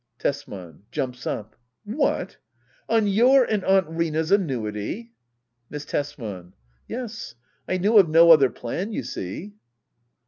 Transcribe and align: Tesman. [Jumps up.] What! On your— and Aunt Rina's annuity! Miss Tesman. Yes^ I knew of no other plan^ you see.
Tesman. 0.17 0.79
[Jumps 0.89 1.27
up.] 1.27 1.55
What! 1.83 2.37
On 2.89 3.05
your— 3.05 3.43
and 3.43 3.63
Aunt 3.63 3.87
Rina's 3.87 4.31
annuity! 4.31 5.11
Miss 5.69 5.85
Tesman. 5.85 6.53
Yes^ 6.89 7.35
I 7.67 7.77
knew 7.77 7.99
of 7.99 8.09
no 8.09 8.31
other 8.31 8.49
plan^ 8.49 8.91
you 8.91 9.03
see. 9.03 9.53